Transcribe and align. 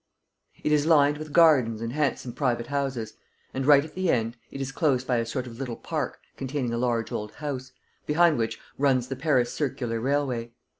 It 0.63 0.71
is 0.71 0.87
lined 0.87 1.19
with 1.19 1.31
gardens 1.31 1.79
and 1.79 1.93
handsome 1.93 2.33
private 2.33 2.65
houses; 2.65 3.13
and, 3.53 3.67
right 3.67 3.85
at 3.85 3.93
the 3.93 4.09
end, 4.09 4.35
it 4.49 4.59
is 4.59 4.71
closed 4.71 5.05
by 5.05 5.17
a 5.17 5.27
sort 5.27 5.45
of 5.45 5.59
little 5.59 5.75
park 5.75 6.17
containing 6.37 6.73
a 6.73 6.77
large 6.79 7.11
old 7.11 7.33
house, 7.33 7.71
behind 8.07 8.39
which 8.39 8.59
runs 8.79 9.09
the 9.09 9.15
Paris 9.15 9.53
circular 9.53 9.99
railway. 10.01 10.53